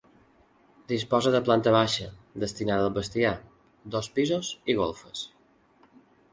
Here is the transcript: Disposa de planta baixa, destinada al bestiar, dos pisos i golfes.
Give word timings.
Disposa 0.91 1.33
de 1.35 1.41
planta 1.49 1.73
baixa, 1.75 2.07
destinada 2.45 2.87
al 2.91 2.97
bestiar, 2.97 3.37
dos 3.97 4.13
pisos 4.19 4.53
i 4.75 4.81
golfes. 4.83 5.25